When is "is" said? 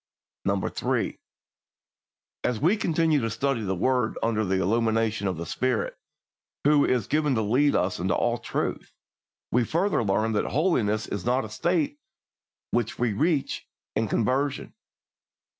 6.83-7.05, 11.05-11.23